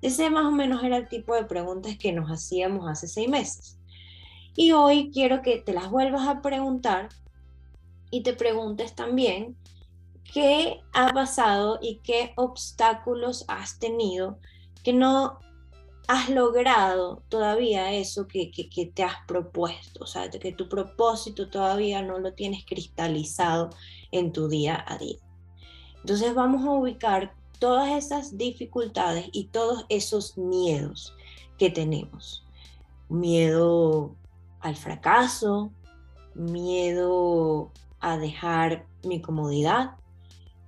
Ese 0.01 0.31
más 0.31 0.47
o 0.47 0.51
menos 0.51 0.83
era 0.83 0.97
el 0.97 1.09
tipo 1.09 1.35
de 1.35 1.45
preguntas 1.45 1.99
que 1.99 2.13
nos 2.13 2.31
hacíamos 2.31 2.89
hace 2.91 3.07
seis 3.07 3.29
meses. 3.29 3.79
Y 4.57 4.73
hoy 4.73 5.11
quiero 5.13 5.43
que 5.43 5.59
te 5.59 5.75
las 5.75 5.91
vuelvas 5.91 6.27
a 6.27 6.41
preguntar 6.41 7.11
y 8.11 8.23
te 8.23 8.33
preguntes 8.33 8.95
también 8.95 9.59
qué 10.33 10.81
ha 10.95 11.09
pasado 11.13 11.79
y 11.83 11.97
qué 12.03 12.33
obstáculos 12.37 13.45
has 13.49 13.79
tenido 13.79 14.39
que 14.83 14.95
no 14.95 15.39
has 16.09 16.29
logrado 16.29 17.23
todavía 17.29 17.93
eso 17.93 18.27
que, 18.27 18.51
te 18.95 19.03
has 19.03 19.17
propuesto, 19.27 20.05
o 20.05 20.07
sea, 20.07 20.29
que 20.31 20.53
tu 20.53 20.69
propósito 20.69 21.49
todavía 21.49 22.03
no 22.03 22.19
lo 22.19 22.35
tienes 22.35 22.65
cristalizado 22.65 23.71
en 24.11 24.33
tu 24.33 24.49
día 24.49 24.85
a 24.87 24.99
día. 24.99 25.19
Entonces 26.01 26.35
vamos 26.35 26.65
a 26.67 26.71
ubicar 26.71 27.35
todas 27.59 27.91
esas 27.93 28.37
dificultades 28.37 29.29
y 29.33 29.45
todos 29.45 29.87
esos 29.89 30.37
miedos 30.37 31.15
que 31.59 31.71
tenemos. 31.71 32.45
Miedo 33.09 34.17
al 34.61 34.75
fracaso, 34.75 35.71
miedo 36.35 37.71
a 38.01 38.19
dejar 38.19 38.87
mi 39.05 39.21
comodidad, 39.21 39.93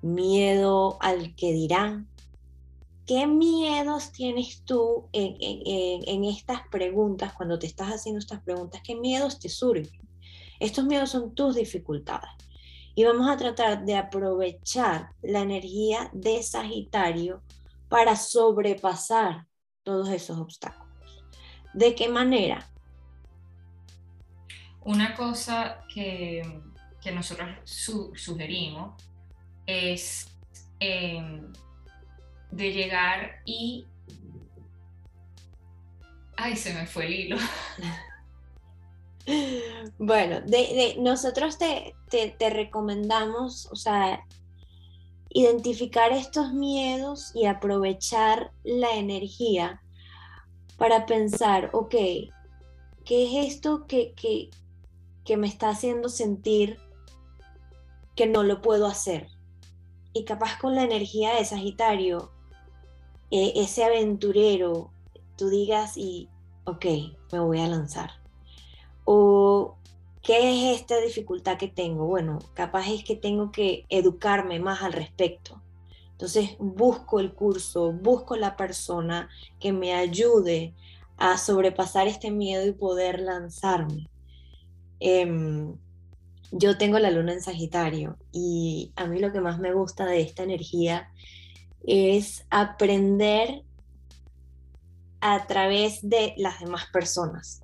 miedo 0.03 0.99
al 1.00 1.35
que 1.35 1.53
dirán. 1.53 2.09
¿Qué 3.06 3.26
miedos 3.26 4.12
tienes 4.12 4.62
tú 4.64 5.11
en, 5.12 6.25
estas 6.25 6.66
preguntas, 6.70 7.34
cuando 7.34 7.58
te 7.58 7.66
estás 7.66 7.88
haciendo 7.88 8.18
estas 8.18 8.42
preguntas? 8.42 8.80
¿Qué 8.82 8.94
miedos 8.94 9.38
te 9.38 9.50
surgen? 9.50 10.00
Estos 10.58 10.87
miedos 10.87 11.11
son 11.11 11.34
tus 11.34 11.56
dificultades. 11.56 12.30
Y 12.94 13.04
vamos 13.04 13.28
a 13.28 13.37
tratar 13.37 13.84
de 13.84 13.96
aprovechar 13.96 15.11
la 15.20 15.40
energía 15.40 16.08
de 16.14 16.42
Sagitario 16.42 17.42
para 17.90 18.16
sobrepasar 18.16 19.46
todos 19.82 20.08
esos 20.08 20.38
obstáculos. 20.38 20.88
¿De 21.75 21.94
qué 21.94 22.08
manera? 22.08 22.70
Una 24.82 25.14
cosa 25.14 25.84
que, 25.92 26.42
nosotros 27.12 27.49
sugerimos 28.14 28.94
es 29.66 30.26
em, 30.80 31.52
de 32.56 32.73
llegar 32.73 33.42
y... 33.44 33.87
Ay, 36.37 36.56
se 36.56 36.75
me 36.75 36.87
fue 36.87 37.06
el 37.06 37.14
hilo. 37.14 37.37
Bueno, 39.99 40.42
de, 40.42 40.96
nosotros 40.99 41.56
te, 41.56 41.94
te, 42.11 42.50
recomendamos, 42.50 43.66
o 43.73 43.76
sea, 43.76 44.23
identificar 45.30 46.12
estos 46.12 46.52
miedos 46.52 47.32
y 47.34 47.46
aprovechar 47.46 48.52
la 48.64 48.92
energía 48.96 49.82
para 50.76 51.06
pensar, 51.06 51.70
ok, 51.73 51.94
¿qué 53.06 53.25
es 53.25 53.54
esto 53.54 53.87
que, 53.87 54.12
que, 54.12 54.50
que 55.25 55.38
me 55.38 55.46
está 55.46 55.70
haciendo 55.70 56.11
sentir 56.11 56.78
que 58.14 58.26
no 58.26 58.42
lo 58.42 58.61
puedo 58.61 58.87
hacer? 58.87 59.28
Y 60.12 60.25
capaz 60.25 60.58
con 60.58 60.75
la 60.75 60.82
energía 60.82 61.34
de 61.34 61.46
Sagitario, 61.46 62.34
e, 63.35 63.53
ese 63.57 63.83
aventurero, 63.83 64.93
tú 65.37 65.49
digas 65.49 65.97
y, 65.97 66.29
ok, 66.67 66.87
me 67.33 67.41
voy 67.41 67.59
a 67.59 67.67
lanzar. 67.67 68.12
O, 69.05 69.75
¿qué 70.23 70.71
es 70.71 70.81
esta 70.81 71.00
dificultad 71.00 71.59
que 71.59 71.67
tengo? 71.67 72.07
Bueno, 72.07 72.38
capaz 72.55 72.88
es 72.88 73.03
que 73.03 73.17
tengo 73.17 73.50
que 73.50 73.87
educarme 73.88 74.61
más 74.61 74.83
al 74.83 74.93
respecto. 74.93 75.61
Entonces 76.12 76.50
busco 76.61 77.19
el 77.19 77.33
curso, 77.33 77.91
busco 77.91 78.37
la 78.37 78.57
persona 78.57 79.29
que 79.59 79.73
me 79.73 79.95
ayude 79.95 80.73
a 81.17 81.37
sobrepasar 81.37 82.07
este 82.07 82.31
miedo 82.31 82.64
y 82.64 82.71
poder 82.71 83.19
lanzarme. 83.19 84.09
Em, 85.00 85.75
yo 86.53 86.79
tengo 86.79 87.00
la 87.00 87.11
luna 87.11 87.33
en 87.33 87.41
Sagitario 87.41 88.17
y 88.31 88.93
a 88.95 89.07
mí 89.07 89.19
lo 89.19 89.33
que 89.33 89.41
más 89.41 89.59
me 89.59 89.73
gusta 89.73 90.07
de 90.07 90.21
esta 90.21 90.45
energía 90.45 91.11
es 91.87 92.47
aprender 92.50 93.62
a 95.21 95.47
través 95.47 96.07
de 96.09 96.35
las 96.37 96.61
demás 96.61 96.85
personas. 96.93 97.62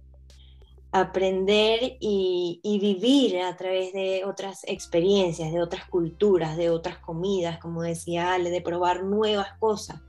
Aprender 0.93 1.99
y, 2.01 2.79
vivir 2.81 3.39
a 3.43 3.57
través 3.57 3.93
de 3.93 4.25
otras 4.25 4.65
experiencias, 4.65 5.53
de 5.53 5.63
otras 5.63 5.85
culturas, 5.85 6.57
de 6.57 6.71
otras 6.71 6.99
comidas, 6.99 7.59
como 7.59 7.83
decía 7.83 8.33
Ale, 8.33 8.51
de 8.51 8.63
probar 8.63 9.05
nuevas 9.05 9.53
cosas, 9.59 10.01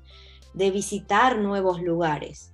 de 0.53 0.71
visitar 0.71 1.37
nuevos 1.37 1.81
lugares. 1.81 2.53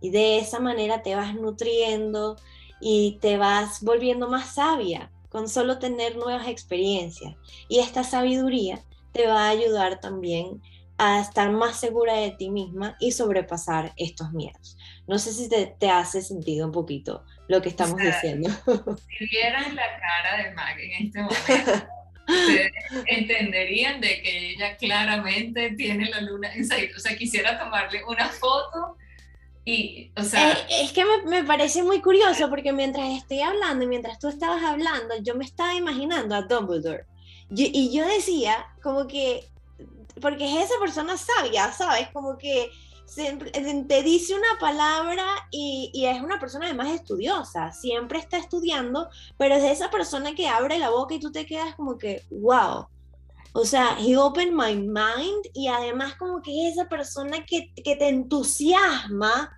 Y 0.00 0.10
de 0.10 0.38
esa 0.38 0.60
manera 0.60 1.02
te 1.02 1.16
vas 1.16 1.34
nutriendo 1.34 2.36
y 2.80 3.18
te 3.20 3.38
vas 3.38 3.82
volviendo 3.82 4.28
más 4.28 4.54
sabia 4.54 5.10
con 5.30 5.48
solo 5.48 5.78
tener 5.78 6.16
nuevas 6.16 6.48
experiencias. 6.48 7.34
Y 7.68 7.78
esta 7.78 8.04
sabiduría 8.04 8.84
te 9.12 9.26
va 9.26 9.46
a 9.46 9.48
ayudar 9.48 9.98
también 10.00 10.60
a 10.98 11.20
estar 11.20 11.50
más 11.50 11.78
segura 11.78 12.14
de 12.14 12.30
ti 12.30 12.50
misma 12.50 12.96
y 13.00 13.12
sobrepasar 13.12 13.92
estos 13.96 14.32
miedos. 14.32 14.76
No 15.06 15.18
sé 15.18 15.32
si 15.32 15.48
te, 15.48 15.90
hace 15.90 16.22
sentido 16.22 16.66
un 16.66 16.72
poquito 16.72 17.24
lo 17.48 17.60
que 17.60 17.68
estamos 17.68 18.00
diciendo. 18.00 18.48
Si 19.18 19.26
vieran 19.26 19.74
la 19.74 19.98
cara 19.98 20.42
de 20.42 20.54
Mag 20.54 20.78
en 20.78 21.06
este 21.06 21.22
momento, 21.22 21.88
ustedes 22.28 22.72
entenderían 23.06 24.00
de 24.00 24.22
que 24.22 24.50
ella 24.50 24.76
claramente 24.76 25.70
tiene 25.72 26.10
la 26.10 26.20
luna 26.20 26.52
en 26.54 26.64
O 26.64 26.98
sea, 26.98 27.16
quisiera 27.16 27.58
tomarle 27.58 28.02
una 28.04 28.28
foto 28.28 28.96
y, 29.64 30.12
o 30.16 30.22
sea... 30.22 30.52
Eh, 30.52 30.66
es, 30.82 30.92
que 30.92 31.04
me, 31.04 31.22
me, 31.24 31.44
parece 31.44 31.82
muy 31.82 32.00
curioso 32.00 32.48
porque 32.48 32.72
mientras 32.72 33.08
estoy 33.10 33.40
hablando 33.40 33.84
y 33.84 33.88
mientras 33.88 34.18
tú 34.18 34.28
estabas 34.28 34.62
hablando, 34.62 35.14
yo 35.22 35.34
me 35.34 35.44
estaba 35.44 35.74
imaginando 35.74 36.34
a 36.34 36.42
Dumbledore. 36.42 37.04
y 37.50 37.96
yo 37.96 38.06
decía 38.06 38.66
como 38.82 39.06
que 39.08 39.48
porque 40.20 40.44
es 40.44 40.70
esa 40.70 40.78
persona 40.80 41.16
sabia, 41.16 41.72
¿sabes? 41.72 42.08
Como 42.12 42.36
que 42.38 42.70
te 43.86 44.02
dice 44.02 44.34
una 44.34 44.58
palabra 44.58 45.24
y, 45.50 46.04
es 46.04 46.20
una 46.20 46.40
persona 46.40 46.66
además 46.66 46.90
estudiosa, 46.90 47.72
siempre 47.72 48.18
está 48.18 48.36
estudiando, 48.36 49.08
pero 49.38 49.54
es 49.54 49.64
esa 49.64 49.90
persona 49.90 50.34
que 50.34 50.48
abre 50.48 50.78
la 50.78 50.90
boca 50.90 51.14
y 51.14 51.20
tú 51.20 51.30
te 51.30 51.46
quedas 51.46 51.74
como 51.76 51.98
que, 51.98 52.22
wow. 52.30 52.86
O 53.52 53.64
sea, 53.64 53.96
he 53.98 54.16
opened 54.16 54.52
my 54.52 54.74
mind 54.74 55.46
y 55.54 55.68
además 55.68 56.14
como 56.16 56.42
que 56.42 56.66
es 56.66 56.74
esa 56.74 56.88
persona 56.88 57.44
que, 57.46 57.72
que 57.72 57.96
te 57.96 58.08
entusiasma 58.08 59.56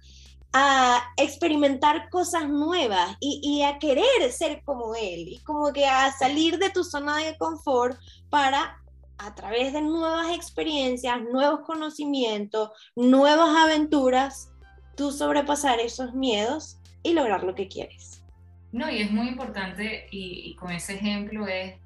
a 0.53 1.03
experimentar 1.17 2.09
cosas 2.09 2.49
nuevas 2.49 3.17
y, 3.19 3.41
y, 3.43 3.63
a 3.65 3.79
querer 3.79 4.31
ser 4.31 4.63
como 4.65 4.95
él, 4.95 5.29
y 5.29 5.39
como 5.41 5.73
que 5.73 5.85
a 5.87 6.11
salir 6.17 6.59
de 6.59 6.71
tu 6.71 6.85
zona 6.85 7.19
de 7.19 7.37
confort 7.37 7.99
para 8.31 8.79
a 9.19 9.35
través 9.35 9.73
de 9.73 9.83
nuevas 9.83 10.35
experiencias, 10.35 11.21
nuevos 11.33 11.61
conocimientos, 11.67 12.71
nuevas 12.97 13.57
aventuras, 13.57 14.53
tú 14.97 15.13
sobrepasar 15.13 15.81
esos 15.81 16.15
miedos 16.15 16.79
y 17.03 17.13
lograr 17.15 17.43
lo 17.45 17.55
que 17.55 17.69
quieres. 17.69 18.25
No, 18.73 18.91
y 18.91 19.01
es 19.01 19.11
muy 19.11 19.29
importante, 19.29 20.07
y, 20.11 20.55
con 20.57 20.71
ese 20.71 20.95
ejemplo 20.95 21.47
es, 21.47 21.77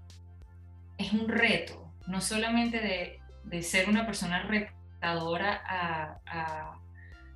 es 0.99 1.13
un 1.13 1.29
reto, 1.29 1.93
no 2.07 2.21
solamente 2.21 2.81
de, 2.81 3.21
de 3.45 3.63
ser 3.63 3.89
una 3.89 4.05
persona 4.05 4.43
retadora 4.43 5.63
a, 5.67 6.79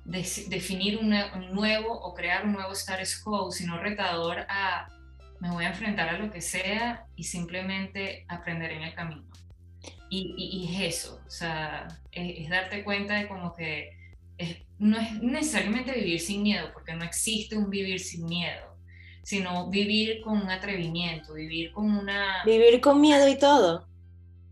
definir 0.05 0.99
un 0.99 1.09
nuevo 1.53 1.91
o 1.91 2.13
crear 2.13 2.45
un 2.45 2.53
nuevo 2.53 2.71
status 2.71 3.21
quo, 3.21 3.51
sino 3.51 3.77
retador 3.77 4.45
a 4.47 4.87
me 5.39 5.51
voy 5.51 5.65
a 5.65 5.69
enfrentar 5.69 6.09
a 6.09 6.17
lo 6.17 6.31
que 6.31 6.41
sea 6.41 7.05
y 7.15 7.23
simplemente 7.23 8.25
aprender 8.27 8.71
en 8.71 8.83
el 8.83 8.93
camino. 8.93 9.23
Y, 10.09 10.69
es 10.71 10.95
eso, 10.95 11.19
o 11.25 11.29
sea, 11.29 11.87
es, 12.11 12.49
darte 12.49 12.83
cuenta 12.83 13.15
de 13.15 13.27
como 13.27 13.53
que 13.53 13.91
no 14.79 14.97
es 14.97 15.21
necesariamente 15.21 15.91
vivir 15.91 16.19
sin 16.19 16.43
miedo, 16.43 16.69
porque 16.73 16.93
no 16.93 17.03
existe 17.03 17.57
un 17.57 17.69
vivir 17.69 17.99
sin 17.99 18.25
miedo, 18.25 18.77
sino 19.23 19.69
vivir 19.69 20.21
con 20.21 20.41
un 20.41 20.49
atrevimiento, 20.49 21.33
vivir 21.33 21.71
con 21.71 21.89
una... 21.89 22.43
Vivir 22.45 22.79
con 22.79 23.01
miedo 23.01 23.27
y 23.27 23.37
todo. 23.37 23.87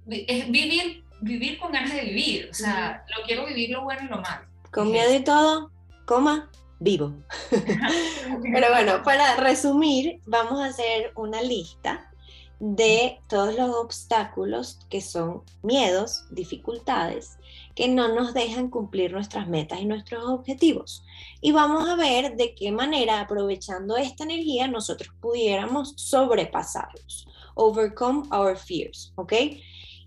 Es 0.09 0.49
vivir, 0.49 1.03
vivir 1.21 1.57
con 1.59 1.71
ganas 1.71 1.93
de 1.93 2.01
vivir, 2.01 2.49
o 2.49 2.53
sea, 2.53 3.05
lo 3.15 3.23
quiero 3.25 3.45
vivir 3.45 3.69
lo 3.69 3.83
bueno 3.83 4.01
y 4.03 4.07
lo 4.07 4.21
malo. 4.21 4.47
Con 4.71 4.91
miedo 4.91 5.13
y 5.13 5.23
todo, 5.23 5.71
coma, 6.05 6.49
vivo. 6.79 7.13
Pero 7.49 8.69
bueno, 8.69 9.03
para 9.03 9.35
resumir, 9.37 10.19
vamos 10.25 10.59
a 10.59 10.65
hacer 10.65 11.11
una 11.15 11.41
lista 11.41 12.11
de 12.59 13.19
todos 13.27 13.55
los 13.55 13.75
obstáculos 13.75 14.79
que 14.89 15.01
son 15.01 15.43
miedos, 15.61 16.25
dificultades, 16.31 17.37
que 17.75 17.87
no 17.87 18.07
nos 18.07 18.33
dejan 18.33 18.69
cumplir 18.69 19.11
nuestras 19.11 19.47
metas 19.47 19.81
y 19.81 19.85
nuestros 19.85 20.23
objetivos. 20.25 21.03
Y 21.41 21.51
vamos 21.51 21.87
a 21.89 21.95
ver 21.95 22.35
de 22.37 22.55
qué 22.55 22.71
manera, 22.71 23.19
aprovechando 23.19 23.97
esta 23.97 24.23
energía, 24.23 24.67
nosotros 24.67 25.13
pudiéramos 25.19 25.93
sobrepasarlos, 25.97 27.27
overcome 27.55 28.27
our 28.31 28.57
fears, 28.57 29.11
¿ok? 29.15 29.33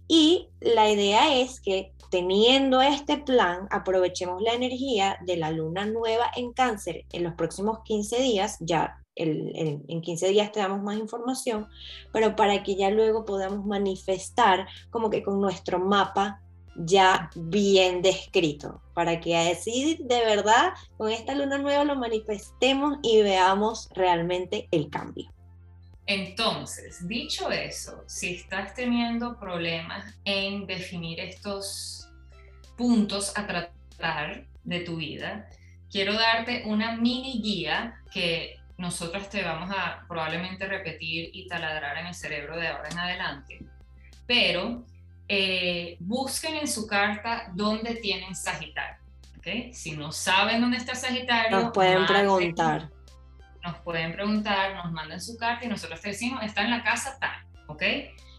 Y 0.09 0.49
la 0.61 0.91
idea 0.91 1.39
es 1.39 1.61
que 1.61 1.93
teniendo 2.11 2.81
este 2.81 3.19
plan, 3.19 3.69
aprovechemos 3.71 4.41
la 4.41 4.55
energía 4.55 5.19
de 5.25 5.37
la 5.37 5.51
luna 5.51 5.85
nueva 5.85 6.31
en 6.35 6.53
cáncer 6.53 7.05
en 7.13 7.25
los 7.25 7.35
próximos 7.35 7.81
15 7.85 8.23
días, 8.23 8.57
ya 8.61 8.98
en 9.19 10.01
15 10.01 10.29
días 10.29 10.53
te 10.53 10.61
damos 10.61 10.83
más 10.83 10.97
información, 10.97 11.67
pero 12.13 12.37
para 12.37 12.63
que 12.63 12.77
ya 12.77 12.91
luego 12.91 13.25
podamos 13.25 13.67
manifestar 13.67 14.67
como 14.91 15.11
que 15.11 15.23
con 15.23 15.41
nuestro 15.41 15.79
mapa 15.79 16.41
ya 16.77 17.31
bien 17.35 18.03
descrito, 18.03 18.81
para 18.95 19.19
que 19.21 19.37
así 19.37 19.99
de 20.01 20.25
verdad 20.25 20.73
con 20.97 21.11
esta 21.11 21.35
luna 21.35 21.59
nueva 21.59 21.85
lo 21.85 21.97
manifestemos 21.97 22.99
y 23.03 23.21
veamos 23.23 23.89
realmente 23.95 24.69
el 24.71 24.89
cambio. 24.89 25.33
Entonces, 26.07 27.07
dicho 27.07 27.51
eso, 27.51 28.03
si 28.07 28.37
estás 28.37 28.75
teniendo 28.75 29.39
problemas 29.39 30.15
en 30.25 30.67
definir 30.67 31.21
estos 31.21 32.09
puntos 32.77 33.37
a 33.37 33.47
tratar 33.47 34.47
de 34.65 34.81
tu 34.81 34.97
vida, 34.97 35.51
quiero 35.91 36.15
darte 36.15 36.63
una 36.65 36.97
mini 36.97 37.43
guía 37.43 38.01
que 38.11 38.57
nosotros 38.79 39.29
te 39.29 39.43
vamos 39.43 39.71
a 39.77 40.05
probablemente 40.07 40.65
repetir 40.67 41.31
y 41.33 41.49
taladrar 41.49 41.99
en 41.99 42.07
el 42.07 42.15
cerebro 42.15 42.57
de 42.57 42.69
ahora 42.69 42.89
en 42.89 42.99
adelante. 42.99 43.59
Pero 44.27 44.85
eh, 45.27 45.97
busquen 46.01 46.57
en 46.57 46.69
su 46.69 46.87
carta 46.87 47.51
dónde 47.55 47.97
tienen 47.97 48.35
Sagitario. 48.37 48.99
¿okay? 49.37 49.75
Si 49.75 49.97
no 49.97 50.13
saben 50.13 50.61
dónde 50.61 50.77
está 50.77 50.95
Sagitario, 50.95 51.61
nos 51.61 51.73
pueden 51.73 52.07
preguntar. 52.07 52.89
Nos 53.65 53.77
pueden 53.81 54.13
preguntar, 54.13 54.77
nos 54.77 54.93
mandan 54.93 55.21
su 55.21 55.37
carta 55.37 55.67
y 55.67 55.69
nosotros 55.69 56.01
te 56.01 56.11
decimos, 56.11 56.43
está 56.45 56.63
en 56.63 56.71
la 56.71 56.85
casa 56.85 57.19
tal, 57.19 57.45
¿ok? 57.67 57.83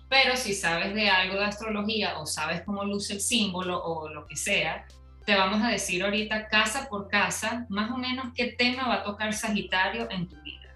Pero 0.07 0.37
si 0.37 0.55
sabes 0.55 0.95
de 0.95 1.09
algo 1.09 1.35
de 1.35 1.45
astrología 1.45 2.17
o 2.17 2.25
sabes 2.25 2.61
cómo 2.63 2.85
luce 2.85 3.13
el 3.13 3.21
símbolo 3.21 3.83
o 3.83 4.07
lo 4.07 4.25
que 4.25 4.37
sea, 4.37 4.87
te 5.25 5.35
vamos 5.35 5.61
a 5.63 5.69
decir 5.69 6.03
ahorita 6.03 6.47
casa 6.47 6.89
por 6.89 7.07
casa, 7.07 7.65
más 7.69 7.91
o 7.91 7.97
menos 7.97 8.33
qué 8.35 8.47
tema 8.47 8.87
va 8.87 8.95
a 8.95 9.03
tocar 9.03 9.33
Sagitario 9.33 10.09
en 10.09 10.27
tu 10.27 10.35
vida. 10.41 10.75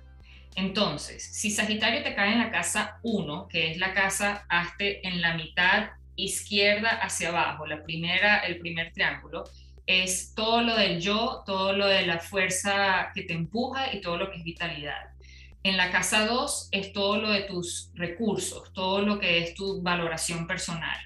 Entonces, 0.55 1.23
si 1.23 1.49
Sagitario 1.49 2.03
te 2.03 2.13
cae 2.13 2.33
en 2.33 2.39
la 2.39 2.51
casa 2.51 2.99
1, 3.01 3.47
que 3.47 3.71
es 3.71 3.77
la 3.77 3.93
casa 3.93 4.45
hazte 4.49 5.07
en 5.07 5.21
la 5.21 5.35
mitad 5.35 5.89
izquierda 6.15 6.89
hacia 6.89 7.29
abajo, 7.29 7.65
la 7.65 7.83
primera, 7.83 8.39
el 8.39 8.59
primer 8.59 8.93
triángulo, 8.93 9.43
es 9.87 10.33
todo 10.35 10.61
lo 10.61 10.75
del 10.75 11.01
yo, 11.01 11.43
todo 11.45 11.73
lo 11.73 11.87
de 11.87 12.05
la 12.05 12.19
fuerza 12.19 13.11
que 13.13 13.23
te 13.23 13.33
empuja 13.33 13.93
y 13.93 14.01
todo 14.01 14.17
lo 14.17 14.31
que 14.31 14.37
es 14.37 14.43
vitalidad. 14.43 15.09
En 15.63 15.77
la 15.77 15.91
casa 15.91 16.25
2 16.25 16.69
es 16.71 16.93
todo 16.93 17.17
lo 17.21 17.29
de 17.29 17.41
tus 17.41 17.89
recursos, 17.95 18.71
todo 18.73 19.01
lo 19.01 19.19
que 19.19 19.39
es 19.39 19.55
tu 19.55 19.81
valoración 19.81 20.45
personal. 20.45 20.97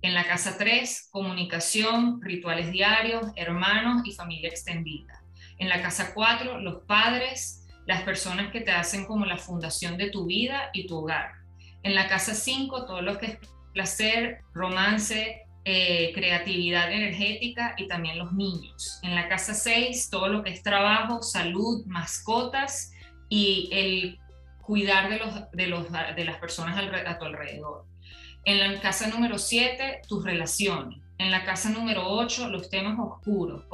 En 0.00 0.14
la 0.14 0.26
casa 0.26 0.56
3, 0.56 1.08
comunicación, 1.10 2.22
rituales 2.22 2.70
diarios, 2.70 3.26
hermanos 3.34 4.02
y 4.04 4.12
familia 4.12 4.48
extendida. 4.48 5.22
En 5.58 5.68
la 5.68 5.82
casa 5.82 6.12
4, 6.14 6.60
los 6.60 6.84
padres, 6.84 7.66
las 7.86 8.02
personas 8.02 8.52
que 8.52 8.60
te 8.60 8.70
hacen 8.70 9.06
como 9.06 9.26
la 9.26 9.38
fundación 9.38 9.96
de 9.96 10.10
tu 10.10 10.26
vida 10.26 10.70
y 10.72 10.86
tu 10.86 10.98
hogar. 10.98 11.32
En 11.82 11.94
la 11.94 12.06
casa 12.06 12.34
5, 12.34 12.86
todo 12.86 13.02
lo 13.02 13.18
que 13.18 13.26
es 13.26 13.38
placer, 13.72 14.42
romance, 14.54 15.42
eh, 15.64 16.12
creatividad 16.14 16.92
energética 16.92 17.74
y 17.76 17.88
también 17.88 18.18
los 18.18 18.32
niños. 18.32 19.00
En 19.02 19.14
la 19.14 19.28
casa 19.28 19.52
6, 19.52 20.10
todo 20.10 20.28
lo 20.28 20.42
que 20.44 20.50
es 20.50 20.62
trabajo, 20.62 21.22
salud, 21.22 21.84
mascotas 21.86 22.92
y 23.28 23.68
el 23.72 24.18
cuidar 24.62 25.10
de, 25.10 25.18
los, 25.18 25.50
de, 25.52 25.66
los, 25.66 25.86
de 25.90 26.24
las 26.24 26.36
personas 26.38 26.78
a 26.78 27.18
tu 27.18 27.24
alrededor. 27.24 27.84
En 28.48 28.60
la 28.60 28.80
casa 28.80 29.08
número 29.08 29.36
7, 29.36 30.00
tus 30.08 30.24
relaciones. 30.24 31.00
En 31.18 31.30
la 31.30 31.44
casa 31.44 31.68
número 31.68 32.08
8, 32.08 32.48
los 32.48 32.70
temas 32.70 32.98
oscuros, 32.98 33.64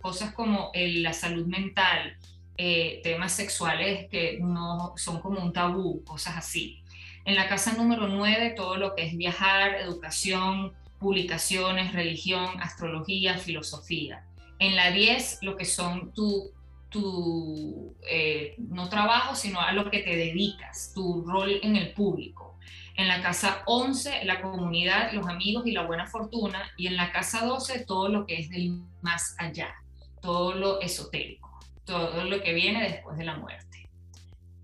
cosas 0.00 0.32
como 0.34 0.70
la 0.72 1.12
salud 1.12 1.46
mental, 1.46 2.16
eh, 2.56 3.00
temas 3.02 3.32
sexuales 3.32 4.08
que 4.08 4.38
no 4.40 4.92
son 4.96 5.20
como 5.20 5.40
un 5.40 5.52
tabú, 5.52 6.04
cosas 6.04 6.36
así. 6.36 6.80
En 7.24 7.34
la 7.34 7.48
casa 7.48 7.72
número 7.72 8.06
9, 8.06 8.50
todo 8.50 8.76
lo 8.76 8.94
que 8.94 9.02
es 9.04 9.16
viajar, 9.16 9.74
educación, 9.74 10.74
publicaciones, 11.00 11.92
religión, 11.92 12.50
astrología, 12.60 13.36
filosofía. 13.36 14.24
En 14.60 14.76
la 14.76 14.92
10, 14.92 15.40
lo 15.42 15.56
que 15.56 15.64
son 15.64 16.12
tu, 16.12 16.52
tu 16.90 17.96
eh, 18.08 18.56
no 18.58 18.88
trabajo, 18.88 19.34
sino 19.34 19.60
a 19.60 19.72
lo 19.72 19.90
que 19.90 20.00
te 20.00 20.16
dedicas, 20.16 20.92
tu 20.94 21.24
rol 21.24 21.60
en 21.62 21.76
el 21.76 21.92
público. 21.92 22.58
En 22.96 23.08
la 23.08 23.22
casa 23.22 23.62
11, 23.66 24.24
la 24.24 24.42
comunidad, 24.42 25.12
los 25.12 25.26
amigos 25.26 25.66
y 25.66 25.72
la 25.72 25.86
buena 25.86 26.06
fortuna. 26.06 26.70
Y 26.76 26.88
en 26.88 26.96
la 26.96 27.12
casa 27.12 27.46
12, 27.46 27.86
todo 27.86 28.08
lo 28.08 28.26
que 28.26 28.38
es 28.38 28.50
del 28.50 28.82
más 29.00 29.34
allá, 29.38 29.74
todo 30.20 30.54
lo 30.54 30.80
esotérico, 30.80 31.48
todo 31.84 32.24
lo 32.24 32.42
que 32.42 32.52
viene 32.52 32.82
después 32.82 33.16
de 33.16 33.24
la 33.24 33.36
muerte. 33.36 33.88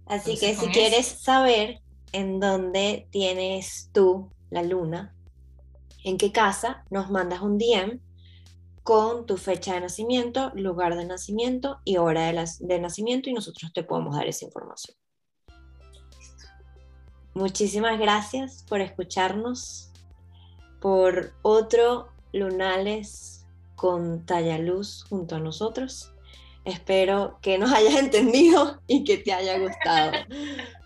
Así 0.07 0.39
que 0.39 0.55
si 0.55 0.67
quieres 0.67 1.07
saber 1.07 1.81
en 2.13 2.39
dónde 2.39 3.07
tienes 3.11 3.91
tú 3.93 4.31
la 4.51 4.63
luna, 4.63 5.15
en 6.05 6.19
qué 6.19 6.31
casa, 6.31 6.85
nos 6.91 7.11
mandas 7.11 7.41
un 7.41 7.59
DM 7.59 8.01
con 8.87 9.27
tu 9.27 9.37
fecha 9.37 9.75
de 9.75 9.81
nacimiento, 9.81 10.53
lugar 10.55 10.97
de 10.97 11.05
nacimiento 11.05 11.81
y 11.85 11.97
hora 11.97 12.31
de, 12.31 12.49
de 12.61 12.79
nacimiento 12.79 13.29
y 13.29 13.33
nosotros 13.33 13.73
te 13.73 13.83
podemos 13.83 14.15
dar 14.15 14.29
esa 14.29 14.45
información. 14.45 14.97
Muchísimas 17.35 17.99
gracias 17.99 18.65
por 18.69 18.81
escucharnos, 18.81 19.91
por 20.81 21.33
otro 21.43 22.11
Lunales 22.33 23.45
con 23.75 24.25
Talla 24.25 24.57
Luz 24.57 25.05
junto 25.09 25.35
a 25.35 25.41
nosotros. 25.41 26.13
Espero 26.65 27.41
que 27.43 27.59
nos 27.59 27.73
hayas 27.75 27.97
entendido 27.97 28.81
y 28.87 29.03
que 29.03 29.19
te 29.19 29.33
haya 29.33 29.59
gustado. 29.59 30.13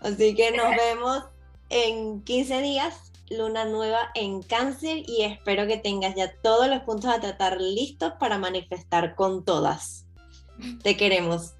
Así 0.01 0.33
que 0.33 0.49
nos 0.49 0.75
vemos 0.75 1.23
en 1.69 2.23
15 2.23 2.61
días, 2.63 3.10
luna 3.31 3.65
nueva 3.65 4.11
en 4.15 4.41
cáncer 4.41 5.03
y 5.07 5.23
espero 5.23 5.67
que 5.67 5.77
tengas 5.77 6.15
ya 6.15 6.33
todos 6.41 6.67
los 6.67 6.81
puntos 6.81 7.11
a 7.11 7.19
tratar 7.19 7.59
listos 7.59 8.13
para 8.19 8.37
manifestar 8.37 9.15
con 9.15 9.43
todas. 9.43 10.05
Te 10.83 10.97
queremos. 10.97 11.53